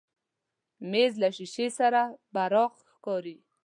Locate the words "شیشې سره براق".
1.37-2.73